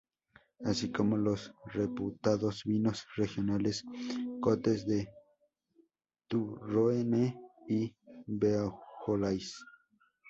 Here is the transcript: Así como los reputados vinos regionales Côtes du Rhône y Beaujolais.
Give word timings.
Así 0.65 0.91
como 0.91 1.15
los 1.15 1.53
reputados 1.75 2.63
vinos 2.63 3.05
regionales 3.15 3.75
Côtes 4.43 4.81
du 6.27 6.41
Rhône 6.71 7.37
y 7.77 7.95
Beaujolais. 8.25 9.49